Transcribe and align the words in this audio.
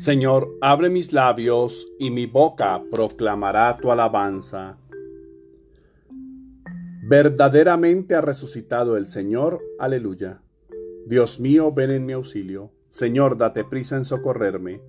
Señor, 0.00 0.56
abre 0.62 0.88
mis 0.88 1.12
labios 1.12 1.86
y 1.98 2.08
mi 2.08 2.24
boca 2.24 2.82
proclamará 2.90 3.76
tu 3.76 3.90
alabanza. 3.90 4.78
Verdaderamente 7.02 8.14
ha 8.14 8.22
resucitado 8.22 8.96
el 8.96 9.04
Señor, 9.04 9.60
aleluya. 9.78 10.40
Dios 11.04 11.38
mío, 11.38 11.70
ven 11.74 11.90
en 11.90 12.06
mi 12.06 12.14
auxilio. 12.14 12.72
Señor, 12.88 13.36
date 13.36 13.62
prisa 13.62 13.98
en 13.98 14.06
socorrerme. 14.06 14.80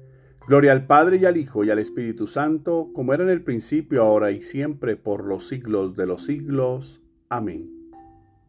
Gloria 0.48 0.72
al 0.72 0.88
Padre 0.88 1.18
y 1.18 1.26
al 1.26 1.36
Hijo 1.36 1.66
y 1.66 1.72
al 1.72 1.80
Espíritu 1.80 2.26
Santo, 2.26 2.91
como 2.94 3.14
era 3.14 3.24
en 3.24 3.32
el 3.32 3.44
principio, 3.44 4.04
ahora 4.04 4.32
y 4.32 4.41
siempre, 4.41 4.96
por 4.96 5.26
los 5.26 5.46
siglos 5.50 5.98
de 5.98 6.05
los 6.05 6.24
siglos. 6.24 7.02
Amén. 7.28 7.70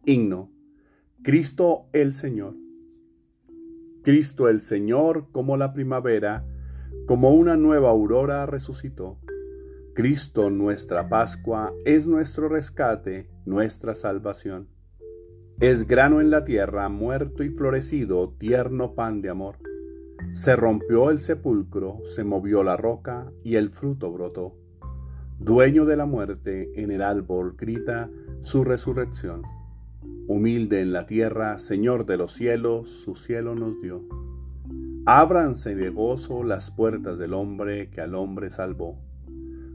Himno. 0.05 0.49
Cristo 1.25 1.87
el 1.93 2.13
Señor. 2.13 2.55
Cristo 4.05 4.49
el 4.49 4.61
Señor, 4.61 5.29
como 5.33 5.57
la 5.57 5.73
primavera, 5.73 6.45
como 7.07 7.31
una 7.31 7.57
nueva 7.57 7.91
aurora 7.91 8.47
resucitó. 8.47 9.19
Cristo 9.95 10.49
nuestra 10.49 11.09
Pascua 11.09 11.73
es 11.85 12.07
nuestro 12.07 12.49
rescate, 12.49 13.29
nuestra 13.45 13.95
salvación. 13.95 14.69
Es 15.61 15.87
grano 15.87 16.21
en 16.21 16.31
la 16.31 16.45
tierra, 16.45 16.89
muerto 16.89 17.45
y 17.45 17.51
florecido, 17.51 18.35
tierno 18.39 18.95
pan 18.95 19.21
de 19.21 19.29
amor. 19.29 19.59
Se 20.33 20.57
rompió 20.57 21.11
el 21.11 21.19
sepulcro, 21.19 21.99
se 22.05 22.25
movió 22.25 22.63
la 22.63 22.77
roca 22.77 23.31
y 23.45 23.57
el 23.57 23.71
fruto 23.71 24.11
brotó. 24.11 24.57
Dueño 25.39 25.85
de 25.85 25.97
la 25.97 26.07
muerte, 26.07 26.71
en 26.75 26.91
el 26.91 27.03
árbol 27.03 27.55
grita 27.59 28.11
su 28.41 28.65
resurrección. 28.65 29.43
Humilde 30.27 30.81
en 30.81 30.93
la 30.93 31.07
tierra, 31.07 31.59
Señor 31.59 32.07
de 32.07 32.17
los 32.17 32.33
cielos, 32.33 32.89
su 32.89 33.15
cielo 33.15 33.55
nos 33.55 33.81
dio. 33.83 34.03
Ábranse 35.05 35.75
de 35.75 35.91
gozo 35.91 36.45
las 36.45 36.71
puertas 36.71 37.19
del 37.19 37.35
hombre 37.35 37.91
que 37.91 38.01
al 38.01 38.15
hombre 38.15 38.51
salvó. 38.51 39.01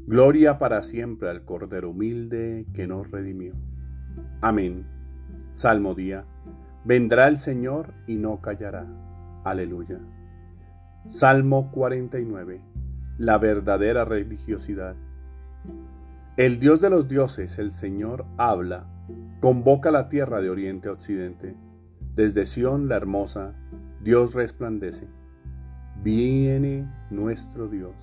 Gloria 0.06 0.58
para 0.58 0.84
siempre 0.84 1.30
al 1.30 1.44
Cordero 1.44 1.90
humilde 1.90 2.66
que 2.74 2.88
nos 2.88 3.12
redimió. 3.12 3.54
Amén. 4.40 4.88
Salmo 5.52 5.96
día. 5.96 6.24
Vendrá 6.86 7.28
el 7.28 7.38
Señor 7.38 7.94
y 8.08 8.16
no 8.16 8.40
callará. 8.40 8.88
Aleluya. 9.44 10.00
Salmo 11.10 11.72
49. 11.74 12.62
La 13.18 13.38
verdadera 13.38 14.06
religiosidad. 14.06 14.96
El 16.38 16.58
Dios 16.62 16.80
de 16.80 16.90
los 16.90 17.10
dioses, 17.10 17.60
el 17.60 17.72
Señor, 17.72 18.26
habla, 18.38 18.88
convoca 19.42 19.92
la 19.92 20.08
tierra 20.08 20.40
de 20.40 20.50
oriente 20.50 20.88
a 20.88 20.94
occidente. 20.94 21.58
Desde 22.16 22.46
Sión 22.46 22.88
la 22.88 22.96
hermosa, 22.96 23.56
Dios 24.08 24.34
resplandece. 24.34 25.06
Viene 26.02 26.90
nuestro 27.10 27.68
Dios 27.68 27.94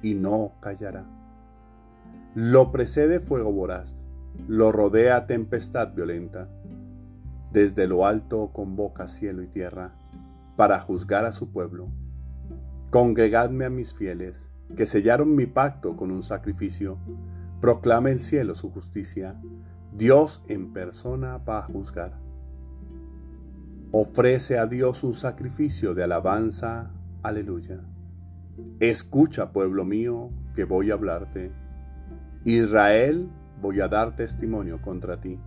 y 0.00 0.14
no 0.14 0.52
callará. 0.60 1.04
Lo 2.34 2.72
precede 2.72 3.20
fuego 3.20 3.52
voraz, 3.52 3.94
lo 4.48 4.72
rodea 4.72 5.26
tempestad 5.26 5.92
violenta. 5.92 6.48
Desde 7.52 7.86
lo 7.86 8.06
alto 8.06 8.52
convoca 8.54 9.06
cielo 9.06 9.42
y 9.42 9.46
tierra 9.46 9.92
para 10.56 10.80
juzgar 10.80 11.26
a 11.26 11.32
su 11.32 11.52
pueblo. 11.52 11.88
Congregadme 12.88 13.66
a 13.66 13.70
mis 13.70 13.92
fieles, 13.92 14.46
que 14.74 14.86
sellaron 14.86 15.36
mi 15.36 15.44
pacto 15.44 15.94
con 15.94 16.10
un 16.10 16.22
sacrificio. 16.22 16.96
Proclame 17.60 18.12
el 18.12 18.20
cielo 18.20 18.54
su 18.54 18.70
justicia. 18.70 19.38
Dios 19.92 20.42
en 20.48 20.72
persona 20.72 21.36
va 21.36 21.58
a 21.58 21.64
juzgar. 21.64 22.23
Ofrece 23.96 24.58
a 24.58 24.66
Dios 24.66 25.04
un 25.04 25.14
sacrificio 25.14 25.94
de 25.94 26.02
alabanza 26.02 26.90
Aleluya. 27.22 27.78
Escucha, 28.80 29.52
pueblo 29.52 29.84
mío, 29.84 30.30
que 30.56 30.64
voy 30.64 30.90
a 30.90 30.94
hablarte. 30.94 31.52
Israel, 32.44 33.28
voy 33.62 33.80
a 33.80 33.86
dar 33.86 34.16
testimonio 34.16 34.82
contra 34.82 35.20
ti. 35.20 35.38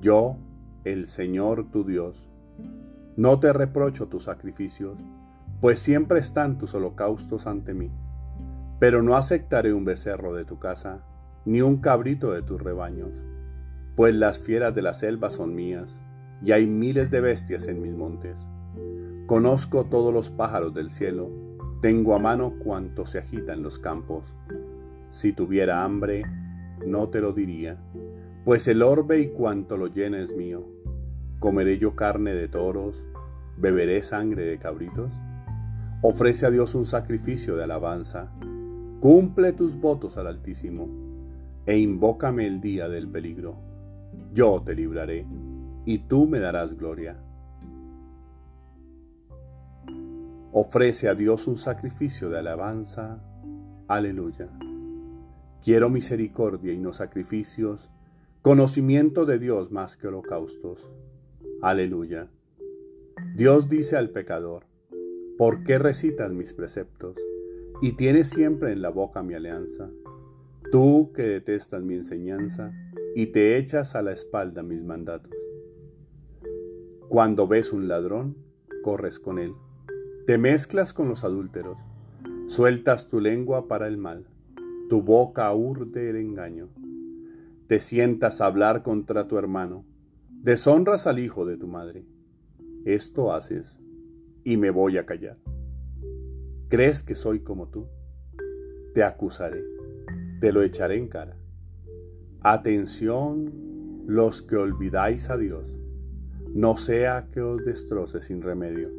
Yo, 0.00 0.36
el 0.84 1.08
Señor 1.08 1.68
tu 1.72 1.82
Dios. 1.82 2.30
No 3.16 3.40
te 3.40 3.52
reprocho 3.52 4.06
tus 4.06 4.22
sacrificios, 4.22 4.96
pues 5.60 5.80
siempre 5.80 6.20
están 6.20 6.58
tus 6.58 6.74
holocaustos 6.74 7.48
ante 7.48 7.74
mí. 7.74 7.90
Pero 8.78 9.02
no 9.02 9.16
aceptaré 9.16 9.72
un 9.72 9.84
becerro 9.84 10.32
de 10.32 10.44
tu 10.44 10.60
casa, 10.60 11.00
ni 11.44 11.60
un 11.60 11.78
cabrito 11.78 12.30
de 12.30 12.42
tus 12.42 12.62
rebaños, 12.62 13.10
pues 13.96 14.14
las 14.14 14.38
fieras 14.38 14.76
de 14.76 14.82
la 14.82 14.92
selva 14.92 15.30
son 15.30 15.56
mías, 15.56 16.00
y 16.42 16.52
hay 16.52 16.66
miles 16.66 17.10
de 17.10 17.20
bestias 17.20 17.66
en 17.68 17.82
mis 17.82 17.92
montes. 17.92 18.36
Conozco 19.26 19.84
todos 19.84 20.12
los 20.12 20.30
pájaros 20.30 20.74
del 20.74 20.90
cielo, 20.90 21.30
tengo 21.80 22.14
a 22.14 22.18
mano 22.18 22.54
cuanto 22.58 23.06
se 23.06 23.18
agita 23.18 23.52
en 23.52 23.62
los 23.62 23.78
campos. 23.78 24.34
Si 25.10 25.32
tuviera 25.32 25.84
hambre, 25.84 26.24
no 26.86 27.08
te 27.08 27.20
lo 27.20 27.32
diría, 27.32 27.78
pues 28.44 28.66
el 28.68 28.82
orbe 28.82 29.20
y 29.20 29.28
cuanto 29.28 29.76
lo 29.76 29.88
llena 29.88 30.20
es 30.20 30.34
mío. 30.34 30.64
¿Comeré 31.38 31.78
yo 31.78 31.94
carne 31.94 32.34
de 32.34 32.48
toros? 32.48 33.04
¿Beberé 33.56 34.02
sangre 34.02 34.44
de 34.44 34.58
cabritos? 34.58 35.12
Ofrece 36.02 36.46
a 36.46 36.50
Dios 36.50 36.74
un 36.74 36.84
sacrificio 36.84 37.56
de 37.56 37.64
alabanza. 37.64 38.32
Cumple 39.00 39.52
tus 39.52 39.76
votos 39.76 40.16
al 40.16 40.26
Altísimo, 40.26 40.88
e 41.66 41.78
invócame 41.78 42.46
el 42.46 42.60
día 42.60 42.88
del 42.88 43.08
peligro. 43.08 43.56
Yo 44.32 44.62
te 44.64 44.74
libraré, 44.74 45.26
y 45.88 46.00
tú 46.00 46.26
me 46.26 46.38
darás 46.38 46.76
gloria. 46.76 47.16
Ofrece 50.52 51.08
a 51.08 51.14
Dios 51.14 51.46
un 51.46 51.56
sacrificio 51.56 52.28
de 52.28 52.38
alabanza. 52.38 53.24
Aleluya. 53.88 54.50
Quiero 55.64 55.88
misericordia 55.88 56.74
y 56.74 56.76
no 56.76 56.92
sacrificios, 56.92 57.88
conocimiento 58.42 59.24
de 59.24 59.38
Dios 59.38 59.72
más 59.72 59.96
que 59.96 60.08
holocaustos. 60.08 60.90
Aleluya. 61.62 62.28
Dios 63.34 63.70
dice 63.70 63.96
al 63.96 64.10
pecador, 64.10 64.66
¿por 65.38 65.64
qué 65.64 65.78
recitas 65.78 66.30
mis 66.32 66.52
preceptos 66.52 67.16
y 67.80 67.92
tienes 67.92 68.28
siempre 68.28 68.72
en 68.72 68.82
la 68.82 68.90
boca 68.90 69.22
mi 69.22 69.32
alianza? 69.32 69.88
Tú 70.70 71.12
que 71.14 71.22
detestas 71.22 71.82
mi 71.82 71.94
enseñanza 71.94 72.74
y 73.14 73.28
te 73.28 73.56
echas 73.56 73.94
a 73.94 74.02
la 74.02 74.12
espalda 74.12 74.62
mis 74.62 74.84
mandatos. 74.84 75.37
Cuando 77.08 77.46
ves 77.46 77.72
un 77.72 77.88
ladrón, 77.88 78.36
corres 78.82 79.18
con 79.18 79.38
él 79.38 79.54
te 80.28 80.36
mezclas 80.36 80.92
con 80.92 81.08
los 81.08 81.24
adúlteros, 81.24 81.78
sueltas 82.48 83.08
tu 83.08 83.18
lengua 83.18 83.66
para 83.66 83.88
el 83.88 83.96
mal, 83.96 84.26
tu 84.90 85.00
boca 85.00 85.50
urde 85.54 86.10
el 86.10 86.16
engaño. 86.16 86.68
Te 87.66 87.80
sientas 87.80 88.42
a 88.42 88.44
hablar 88.44 88.82
contra 88.82 89.26
tu 89.26 89.38
hermano, 89.38 89.86
deshonras 90.28 91.06
al 91.06 91.18
hijo 91.18 91.46
de 91.46 91.56
tu 91.56 91.66
madre. 91.66 92.04
Esto 92.84 93.32
haces 93.32 93.78
y 94.44 94.58
me 94.58 94.68
voy 94.68 94.98
a 94.98 95.06
callar. 95.06 95.38
¿Crees 96.68 97.02
que 97.02 97.14
soy 97.14 97.40
como 97.40 97.68
tú? 97.68 97.86
Te 98.92 99.04
acusaré, 99.04 99.64
te 100.42 100.52
lo 100.52 100.60
echaré 100.60 100.98
en 100.98 101.08
cara. 101.08 101.38
Atención 102.42 104.04
los 104.06 104.42
que 104.42 104.56
olvidáis 104.56 105.30
a 105.30 105.38
Dios, 105.38 105.77
no 106.54 106.76
sea 106.76 107.28
que 107.30 107.40
os 107.40 107.64
destroce 107.64 108.20
sin 108.20 108.40
remedio. 108.40 108.90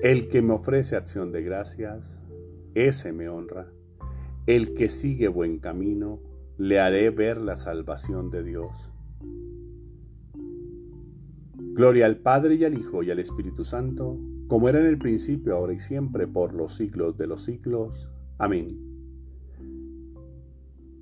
El 0.00 0.28
que 0.28 0.42
me 0.42 0.54
ofrece 0.54 0.96
acción 0.96 1.32
de 1.32 1.42
gracias, 1.42 2.18
ese 2.74 3.12
me 3.12 3.28
honra. 3.28 3.68
El 4.46 4.74
que 4.74 4.88
sigue 4.88 5.28
buen 5.28 5.58
camino, 5.58 6.20
le 6.58 6.78
haré 6.78 7.10
ver 7.10 7.40
la 7.40 7.56
salvación 7.56 8.30
de 8.30 8.42
Dios. 8.42 8.70
Gloria 11.56 12.06
al 12.06 12.18
Padre 12.18 12.54
y 12.54 12.64
al 12.64 12.78
Hijo 12.78 13.02
y 13.02 13.10
al 13.10 13.18
Espíritu 13.18 13.64
Santo, 13.64 14.18
como 14.48 14.68
era 14.68 14.80
en 14.80 14.86
el 14.86 14.98
principio, 14.98 15.54
ahora 15.54 15.74
y 15.74 15.80
siempre, 15.80 16.26
por 16.26 16.54
los 16.54 16.74
siglos 16.74 17.18
de 17.18 17.26
los 17.26 17.44
siglos. 17.44 18.08
Amén. 18.38 18.68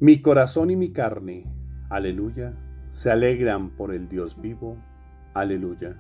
Mi 0.01 0.21
corazón 0.21 0.71
y 0.71 0.77
mi 0.77 0.93
carne, 0.93 1.47
aleluya, 1.91 2.57
se 2.91 3.11
alegran 3.11 3.71
por 3.77 3.95
el 3.95 4.09
Dios 4.09 4.41
vivo, 4.41 4.77
aleluya. 5.35 5.97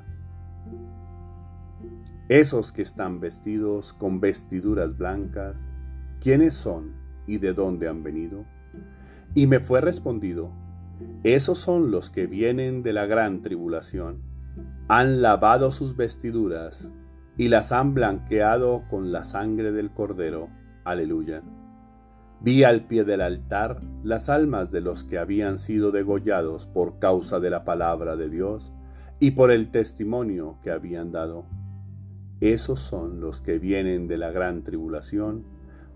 Esos 2.29 2.73
que 2.73 2.83
están 2.83 3.21
vestidos 3.21 3.93
con 3.93 4.21
vestiduras 4.21 4.97
blancas, 4.97 5.67
¿quiénes 6.21 6.55
son 6.55 6.93
y 7.27 7.39
de 7.39 7.53
dónde 7.53 7.89
han 7.89 8.03
venido? 8.03 8.47
Y 9.35 9.47
me 9.47 9.61
fue 9.61 9.81
respondido, 9.81 10.53
esos 11.23 11.59
son 11.59 11.91
los 11.91 12.11
que 12.11 12.27
vienen 12.27 12.83
de 12.83 12.93
la 12.93 13.07
gran 13.07 13.43
tribulación. 13.43 14.23
Han 14.89 15.21
lavado 15.21 15.71
sus 15.71 15.97
vestiduras 15.97 16.91
y 17.37 17.49
las 17.49 17.73
han 17.73 17.95
blanqueado 17.95 18.85
con 18.89 19.11
la 19.11 19.25
sangre 19.25 19.73
del 19.73 19.91
cordero. 19.91 20.49
Aleluya. 20.85 21.43
Vi 22.41 22.63
al 22.63 22.87
pie 22.87 23.05
del 23.05 23.23
altar 23.23 23.81
las 24.03 24.29
almas 24.29 24.71
de 24.71 24.83
los 24.83 25.03
que 25.03 25.19
habían 25.19 25.59
sido 25.59 25.91
degollados 25.91 26.67
por 26.67 26.99
causa 26.99 27.41
de 27.41 27.51
la 27.51 27.65
palabra 27.65 28.17
de 28.17 28.29
Dios 28.29 28.73
y 29.25 29.31
por 29.31 29.51
el 29.51 29.71
testimonio 29.71 30.59
que 30.61 30.71
habían 30.71 31.11
dado 31.11 31.47
Esos 32.41 32.79
son 32.79 33.21
los 33.21 33.41
que 33.41 33.59
vienen 33.59 34.07
de 34.07 34.19
la 34.19 34.31
gran 34.31 34.65
tribulación, 34.65 35.47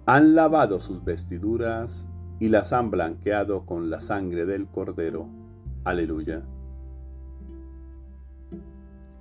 han 0.07 0.35
lavado 0.35 0.81
sus 0.81 1.05
vestiduras 1.05 2.07
y 2.41 2.49
las 2.49 2.73
han 2.73 2.91
blanqueado 2.91 3.67
con 3.67 3.91
la 3.91 4.01
sangre 4.01 4.47
del 4.47 4.67
Cordero. 4.67 5.29
Aleluya. 5.85 6.43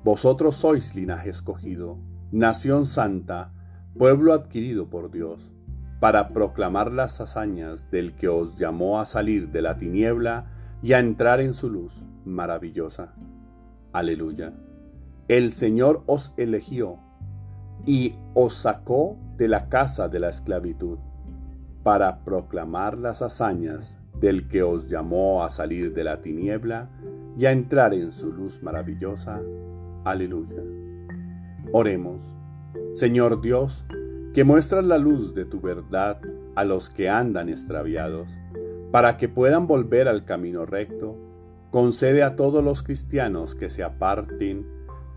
Vosotros 0.06 0.56
sois 0.56 0.96
linaje 0.96 1.30
escogido, 1.30 1.98
nación 2.32 2.86
santa, 2.86 3.52
pueblo 3.98 4.32
adquirido 4.32 4.90
por 4.90 5.12
Dios, 5.12 5.52
para 6.00 6.30
proclamar 6.30 6.94
las 6.94 7.20
hazañas 7.20 7.92
del 7.92 8.16
que 8.16 8.30
os 8.30 8.56
llamó 8.56 9.02
a 9.02 9.06
salir 9.06 9.50
de 9.50 9.62
la 9.62 9.78
tiniebla 9.78 10.46
y 10.82 10.94
a 10.94 11.00
entrar 11.00 11.42
en 11.42 11.54
su 11.54 11.70
luz 11.70 12.02
maravillosa. 12.24 13.14
Aleluya. 13.94 14.54
El 15.28 15.52
Señor 15.52 16.04
os 16.06 16.34
eligió 16.38 17.00
y 17.86 18.16
os 18.34 18.54
sacó 18.54 19.18
de 19.38 19.48
la 19.48 19.70
casa 19.70 20.08
de 20.10 20.20
la 20.20 20.30
esclavitud 20.30 20.98
para 21.84 22.24
proclamar 22.24 22.98
las 22.98 23.22
hazañas 23.22 23.98
del 24.20 24.48
que 24.48 24.64
os 24.64 24.88
llamó 24.88 25.44
a 25.44 25.50
salir 25.50 25.94
de 25.94 26.04
la 26.04 26.22
tiniebla 26.22 26.90
y 27.38 27.46
a 27.46 27.52
entrar 27.52 27.94
en 27.94 28.12
su 28.12 28.32
luz 28.32 28.62
maravillosa. 28.64 29.42
Aleluya. 30.04 30.64
Oremos. 31.72 32.22
Señor 32.94 33.42
Dios, 33.42 33.86
que 34.34 34.44
muestras 34.44 34.84
la 34.84 34.98
luz 34.98 35.34
de 35.34 35.46
tu 35.46 35.62
verdad 35.62 36.20
a 36.56 36.64
los 36.64 36.90
que 36.90 37.10
andan 37.10 37.50
extraviados, 37.50 38.38
para 38.92 39.18
que 39.18 39.30
puedan 39.30 39.68
volver 39.68 40.08
al 40.08 40.26
camino 40.26 40.66
recto, 40.66 41.16
concede 41.78 42.24
a 42.24 42.36
todos 42.36 42.64
los 42.64 42.82
cristianos 42.82 43.54
que 43.54 43.70
se 43.70 43.84
aparten 43.84 44.66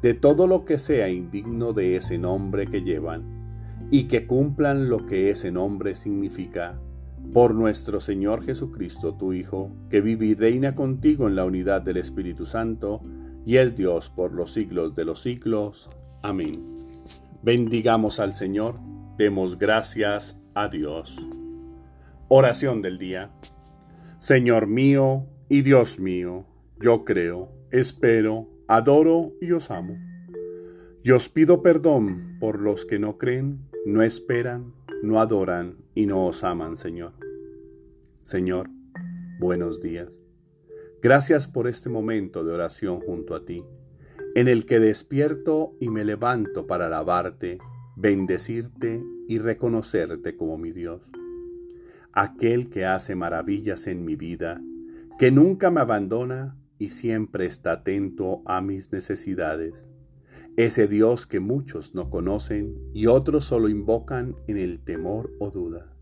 de 0.03 0.13
todo 0.13 0.47
lo 0.47 0.67
que 0.67 0.77
sea 0.77 1.09
indigno 1.09 1.73
de 1.73 1.97
ese 1.97 2.19
nombre 2.19 2.67
que 2.67 2.83
llevan, 2.83 3.89
y 3.91 4.09
que 4.09 4.27
cumplan 4.27 4.91
lo 4.91 5.07
que 5.07 5.31
ese 5.31 5.51
nombre 5.51 5.95
significa. 5.95 6.79
Por 7.33 7.55
nuestro 7.55 7.99
Señor 7.99 8.45
Jesucristo, 8.45 9.15
tu 9.15 9.33
Hijo, 9.33 9.71
que 9.89 10.03
vive 10.03 10.27
y 10.27 10.35
reina 10.35 10.75
contigo 10.75 11.29
en 11.29 11.35
la 11.35 11.47
unidad 11.47 11.81
del 11.81 11.97
Espíritu 11.97 12.45
Santo, 12.45 13.01
y 13.47 13.57
es 13.57 13.75
Dios 13.75 14.11
por 14.11 14.35
los 14.35 14.53
siglos 14.53 14.95
de 14.95 15.07
los 15.07 15.23
siglos. 15.23 15.89
Amén. 16.21 16.63
Bendigamos 17.43 18.21
al 18.21 18.35
Señor, 18.35 18.79
demos 19.17 19.59
gracias 19.59 20.37
a 20.53 20.69
Dios. 20.69 21.27
Oración 22.29 22.83
del 22.83 22.99
día. 22.99 23.31
Señor 24.19 24.67
mío 24.67 25.25
y 25.49 25.63
Dios 25.63 25.99
mío, 25.99 26.45
yo 26.81 27.05
creo, 27.05 27.53
espero, 27.71 28.49
adoro 28.67 29.35
y 29.41 29.53
os 29.53 29.71
amo. 29.71 29.99
Y 31.03 31.11
os 31.11 31.29
pido 31.29 31.63
perdón 31.63 32.39
por 32.41 32.63
los 32.63 32.87
que 32.87 32.99
no 32.99 33.19
creen, 33.19 33.69
no 33.85 34.03
esperan, 34.03 34.73
no 35.03 35.21
adoran 35.21 35.77
y 35.95 36.07
no 36.07 36.27
os 36.27 36.43
aman, 36.43 36.79
Señor. 36.79 37.13
Señor, 38.23 38.71
buenos 39.39 39.81
días. 39.83 40.19
Gracias 41.03 41.49
por 41.49 41.69
este 41.69 41.91
momento 41.91 42.45
de 42.45 42.53
oración 42.53 43.01
junto 43.01 43.35
a 43.35 43.45
ti, 43.45 43.63
en 44.35 44.49
el 44.49 44.65
que 44.65 44.81
despierto 44.81 45.75
y 45.81 45.91
me 45.91 46.05
levanto 46.05 46.67
para 46.67 46.87
alabarte, 46.87 47.59
bendecirte 47.97 49.03
y 49.29 49.39
reconocerte 49.39 50.35
como 50.35 50.57
mi 50.57 50.73
Dios. 50.73 51.11
Aquel 52.13 52.71
que 52.71 52.87
hace 52.87 53.15
maravillas 53.15 53.87
en 53.87 54.05
mi 54.05 54.17
vida, 54.17 54.63
que 55.19 55.31
nunca 55.31 55.71
me 55.71 55.81
abandona 55.81 56.57
y 56.81 56.89
siempre 56.89 57.47
está 57.47 57.73
atento 57.73 58.43
a 58.47 58.61
mis 58.63 58.91
necesidades. 58.91 59.85
Ese 60.57 60.89
Dios 60.89 61.27
que 61.27 61.39
muchos 61.39 61.95
no 61.95 62.11
conocen 62.11 62.75
y 62.93 63.07
otros 63.07 63.45
solo 63.45 63.69
invocan 63.69 64.35
en 64.49 64.57
el 64.57 64.81
temor 64.81 65.31
o 65.39 65.51
duda. 65.51 65.93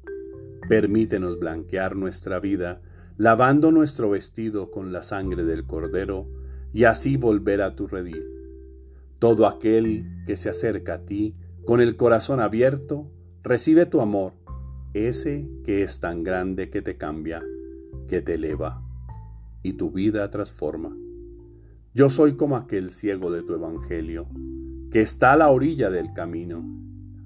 Permítenos 0.69 1.39
blanquear 1.39 1.97
nuestra 1.97 2.39
vida 2.41 2.81
lavando 3.17 3.73
nuestro 3.73 4.11
vestido 4.11 4.71
con 4.71 4.93
la 4.93 5.03
sangre 5.03 5.45
del 5.45 5.67
Cordero, 5.67 6.29
y 6.73 6.85
así 6.85 7.17
volver 7.17 7.61
a 7.63 7.75
tu 7.75 7.89
redil. 7.89 8.23
Todo 9.19 9.47
aquel 9.47 10.07
que 10.27 10.37
se 10.37 10.49
acerca 10.49 10.95
a 10.95 11.05
ti 11.05 11.35
con 11.67 11.81
el 11.81 11.97
corazón 11.97 12.39
abierto, 12.39 13.11
recibe 13.43 13.87
tu 13.87 14.01
amor, 14.01 14.35
ese 14.95 15.49
que 15.65 15.83
es 15.83 15.99
tan 15.99 16.23
grande 16.23 16.71
que 16.71 16.81
te 16.81 16.97
cambia, 16.97 17.43
que 18.07 18.23
te 18.23 18.35
eleva 18.35 18.88
y 19.63 19.75
tu 19.75 19.91
vida 19.91 20.31
transforma. 20.31 20.97
Yo 21.95 22.11
soy 22.11 22.37
como 22.37 22.57
aquel 22.57 22.91
ciego 22.91 23.31
de 23.31 23.43
tu 23.43 23.55
evangelio, 23.55 24.29
que 24.91 25.01
está 25.01 25.33
a 25.33 25.37
la 25.37 25.49
orilla 25.49 25.91
del 25.91 26.13
camino, 26.13 26.65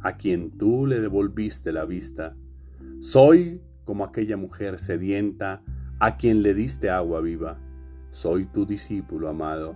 a 0.00 0.16
quien 0.16 0.50
tú 0.50 0.86
le 0.86 1.00
devolviste 1.00 1.72
la 1.72 1.84
vista. 1.84 2.36
Soy 3.00 3.60
como 3.84 4.04
aquella 4.04 4.36
mujer 4.36 4.78
sedienta 4.78 5.62
a 5.98 6.16
quien 6.16 6.42
le 6.42 6.54
diste 6.54 6.90
agua 6.90 7.20
viva. 7.20 7.58
Soy 8.10 8.46
tu 8.46 8.66
discípulo 8.66 9.28
amado, 9.28 9.74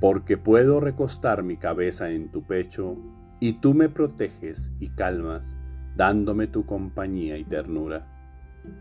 porque 0.00 0.36
puedo 0.36 0.80
recostar 0.80 1.42
mi 1.42 1.56
cabeza 1.56 2.10
en 2.10 2.30
tu 2.30 2.46
pecho, 2.46 2.96
y 3.40 3.54
tú 3.54 3.74
me 3.74 3.88
proteges 3.88 4.72
y 4.80 4.88
calmas, 4.90 5.54
dándome 5.96 6.46
tu 6.46 6.66
compañía 6.66 7.38
y 7.38 7.44
ternura. 7.44 8.06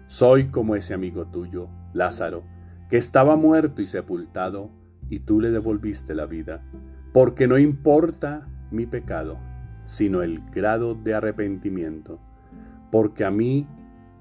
Soy 0.08 0.48
como 0.48 0.76
ese 0.76 0.94
amigo 0.94 1.28
tuyo, 1.28 1.70
Lázaro, 1.94 2.44
que 2.90 2.98
estaba 2.98 3.36
muerto 3.36 3.82
y 3.82 3.88
sepultado, 3.88 4.72
y 5.10 5.20
tú 5.20 5.40
le 5.40 5.52
devolviste 5.52 6.14
la 6.16 6.26
vida, 6.26 6.64
porque 7.14 7.48
no 7.48 7.58
importa 7.58 8.48
mi 8.72 8.86
pecado, 8.86 9.40
sino 9.86 10.22
el 10.22 10.42
grado 10.52 10.96
de 10.96 11.14
arrepentimiento, 11.14 12.20
porque 12.92 13.26
a 13.26 13.32
mí 13.32 13.68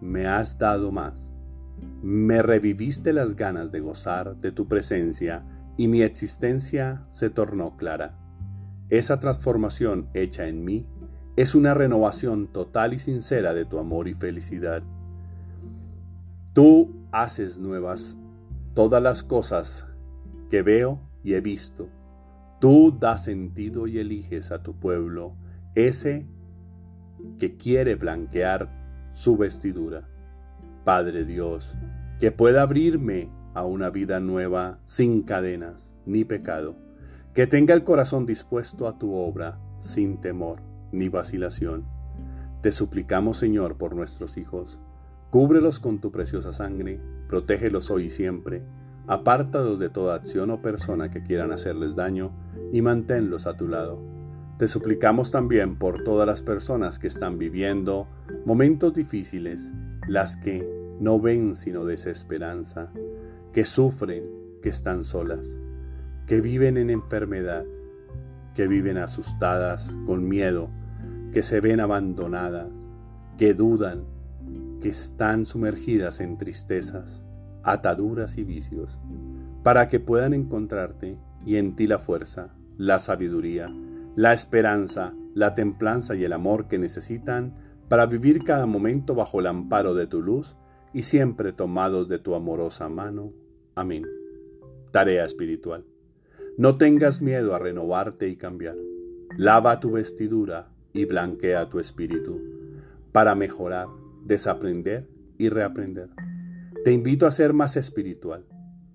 me 0.00 0.26
has 0.26 0.56
dado 0.58 0.92
más 0.92 1.28
me 2.02 2.42
reviviste 2.42 3.12
las 3.12 3.36
ganas 3.36 3.72
de 3.72 3.80
gozar 3.80 4.36
de 4.36 4.52
tu 4.52 4.68
presencia 4.68 5.44
y 5.76 5.88
mi 5.88 6.02
existencia 6.02 7.06
se 7.10 7.30
tornó 7.30 7.76
clara. 7.76 8.16
Esa 8.88 9.20
transformación 9.20 10.08
hecha 10.14 10.48
en 10.48 10.64
mí 10.64 10.86
es 11.36 11.54
una 11.54 11.74
renovación 11.74 12.48
total 12.48 12.94
y 12.94 12.98
sincera 12.98 13.54
de 13.54 13.64
tu 13.64 13.78
amor 13.78 14.08
y 14.08 14.14
felicidad. 14.14 14.82
Tú 16.52 16.94
haces 17.12 17.58
nuevas 17.58 18.16
todas 18.78 19.02
las 19.02 19.24
cosas 19.24 19.88
que 20.50 20.62
veo 20.62 21.00
y 21.24 21.34
he 21.34 21.40
visto. 21.40 21.88
Tú 22.60 22.96
das 22.96 23.24
sentido 23.24 23.88
y 23.88 23.98
eliges 23.98 24.52
a 24.52 24.62
tu 24.62 24.78
pueblo, 24.78 25.34
ese 25.74 26.28
que 27.40 27.56
quiere 27.56 27.96
blanquear 27.96 29.10
su 29.14 29.36
vestidura. 29.36 30.08
Padre 30.84 31.24
Dios, 31.24 31.74
que 32.20 32.30
pueda 32.30 32.62
abrirme 32.62 33.32
a 33.52 33.64
una 33.64 33.90
vida 33.90 34.20
nueva 34.20 34.78
sin 34.84 35.22
cadenas 35.24 35.92
ni 36.06 36.24
pecado, 36.24 36.76
que 37.34 37.48
tenga 37.48 37.74
el 37.74 37.82
corazón 37.82 38.26
dispuesto 38.26 38.86
a 38.86 38.96
tu 38.96 39.12
obra 39.12 39.58
sin 39.80 40.20
temor 40.20 40.60
ni 40.92 41.08
vacilación. 41.08 41.84
Te 42.62 42.70
suplicamos, 42.70 43.38
Señor, 43.38 43.76
por 43.76 43.96
nuestros 43.96 44.36
hijos, 44.36 44.78
cúbrelos 45.30 45.80
con 45.80 45.98
tu 45.98 46.12
preciosa 46.12 46.52
sangre, 46.52 47.00
protégelos 47.28 47.90
hoy 47.90 48.06
y 48.06 48.10
siempre, 48.10 48.62
apártalos 49.06 49.78
de 49.78 49.90
toda 49.90 50.14
acción 50.14 50.50
o 50.50 50.60
persona 50.60 51.10
que 51.10 51.22
quieran 51.22 51.52
hacerles 51.52 51.94
daño 51.94 52.32
y 52.72 52.82
manténlos 52.82 53.46
a 53.46 53.56
tu 53.56 53.68
lado. 53.68 54.00
Te 54.58 54.66
suplicamos 54.66 55.30
también 55.30 55.76
por 55.76 56.02
todas 56.02 56.26
las 56.26 56.42
personas 56.42 56.98
que 56.98 57.06
están 57.06 57.38
viviendo 57.38 58.08
momentos 58.44 58.92
difíciles, 58.92 59.70
las 60.08 60.36
que 60.36 60.68
no 61.00 61.20
ven 61.20 61.54
sino 61.54 61.84
desesperanza, 61.84 62.90
que 63.52 63.64
sufren, 63.64 64.24
que 64.60 64.70
están 64.70 65.04
solas, 65.04 65.56
que 66.26 66.40
viven 66.40 66.76
en 66.76 66.90
enfermedad, 66.90 67.64
que 68.54 68.66
viven 68.66 68.98
asustadas, 68.98 69.96
con 70.06 70.28
miedo, 70.28 70.70
que 71.32 71.42
se 71.42 71.60
ven 71.60 71.78
abandonadas, 71.78 72.68
que 73.38 73.54
dudan, 73.54 74.04
que 74.80 74.90
están 74.90 75.46
sumergidas 75.46 76.20
en 76.20 76.38
tristezas, 76.38 77.22
ataduras 77.62 78.38
y 78.38 78.44
vicios, 78.44 78.98
para 79.62 79.88
que 79.88 80.00
puedan 80.00 80.34
encontrarte 80.34 81.18
y 81.44 81.56
en 81.56 81.76
ti 81.76 81.86
la 81.86 81.98
fuerza, 81.98 82.54
la 82.76 82.98
sabiduría, 82.98 83.72
la 84.16 84.32
esperanza, 84.32 85.14
la 85.34 85.54
templanza 85.54 86.14
y 86.14 86.24
el 86.24 86.32
amor 86.32 86.68
que 86.68 86.78
necesitan 86.78 87.54
para 87.88 88.06
vivir 88.06 88.44
cada 88.44 88.66
momento 88.66 89.14
bajo 89.14 89.40
el 89.40 89.46
amparo 89.46 89.94
de 89.94 90.06
tu 90.06 90.20
luz 90.20 90.56
y 90.92 91.02
siempre 91.02 91.52
tomados 91.52 92.08
de 92.08 92.18
tu 92.18 92.34
amorosa 92.34 92.88
mano. 92.88 93.32
Amén. 93.74 94.06
Tarea 94.90 95.24
espiritual. 95.24 95.84
No 96.56 96.76
tengas 96.76 97.22
miedo 97.22 97.54
a 97.54 97.58
renovarte 97.58 98.28
y 98.28 98.36
cambiar. 98.36 98.76
Lava 99.36 99.78
tu 99.80 99.92
vestidura 99.92 100.70
y 100.92 101.04
blanquea 101.04 101.68
tu 101.68 101.78
espíritu 101.78 102.40
para 103.12 103.34
mejorar, 103.34 103.88
desaprender 104.28 105.08
y 105.38 105.48
reaprender. 105.48 106.10
Te 106.84 106.92
invito 106.92 107.26
a 107.26 107.30
ser 107.32 107.54
más 107.54 107.76
espiritual, 107.76 108.44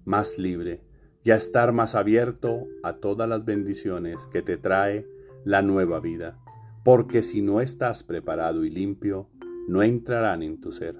más 0.06 0.38
libre 0.38 0.82
y 1.24 1.32
a 1.32 1.36
estar 1.36 1.74
más 1.74 1.96
abierto 1.96 2.68
a 2.84 2.94
todas 2.94 3.28
las 3.28 3.44
bendiciones 3.44 4.26
que 4.32 4.42
te 4.42 4.58
trae 4.58 5.08
la 5.44 5.62
nueva 5.62 6.00
vida. 6.00 6.40
porque 6.86 7.22
si 7.24 7.42
no 7.42 7.62
estás 7.62 8.04
preparado 8.04 8.66
y 8.66 8.70
limpio, 8.70 9.30
no 9.70 9.84
entrarán 9.84 10.44
en 10.44 10.60
tu 10.60 10.74
ser. 10.74 10.98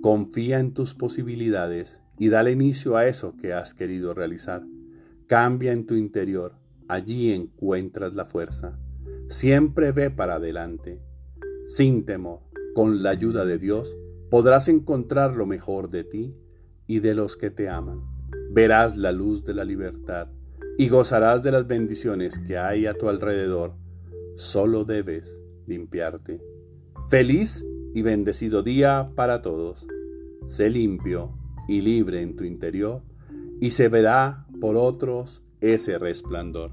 Confía 0.00 0.60
en 0.60 0.74
tus 0.74 0.94
posibilidades 0.94 2.00
y 2.20 2.28
dale 2.28 2.52
inicio 2.52 2.96
a 2.96 3.08
eso 3.08 3.36
que 3.36 3.52
has 3.52 3.74
querido 3.74 4.14
realizar. 4.14 4.62
Cambia 5.26 5.72
en 5.72 5.86
tu 5.86 5.96
interior, 5.96 6.54
allí 6.86 7.32
encuentras 7.32 8.14
la 8.14 8.26
fuerza. 8.26 8.78
Siempre 9.26 9.90
ve 9.90 10.08
para 10.08 10.36
adelante, 10.36 11.00
sin 11.66 12.04
temor, 12.04 12.51
con 12.74 13.02
la 13.02 13.10
ayuda 13.10 13.44
de 13.44 13.58
Dios, 13.58 13.96
podrás 14.30 14.68
encontrar 14.68 15.34
lo 15.34 15.46
mejor 15.46 15.90
de 15.90 16.04
ti 16.04 16.34
y 16.86 17.00
de 17.00 17.14
los 17.14 17.36
que 17.36 17.50
te 17.50 17.68
aman. 17.68 18.00
Verás 18.50 18.96
la 18.96 19.12
luz 19.12 19.44
de 19.44 19.54
la 19.54 19.64
libertad 19.64 20.28
y 20.78 20.88
gozarás 20.88 21.42
de 21.42 21.52
las 21.52 21.66
bendiciones 21.66 22.38
que 22.38 22.58
hay 22.58 22.86
a 22.86 22.94
tu 22.94 23.08
alrededor. 23.08 23.74
Solo 24.36 24.84
debes 24.84 25.40
limpiarte. 25.66 26.40
Feliz 27.08 27.66
y 27.94 28.02
bendecido 28.02 28.62
día 28.62 29.12
para 29.14 29.42
todos. 29.42 29.86
Sé 30.46 30.70
limpio 30.70 31.36
y 31.68 31.80
libre 31.80 32.22
en 32.22 32.36
tu 32.36 32.44
interior 32.44 33.02
y 33.60 33.70
se 33.70 33.88
verá 33.88 34.46
por 34.60 34.76
otros 34.76 35.42
ese 35.60 35.98
resplandor. 35.98 36.72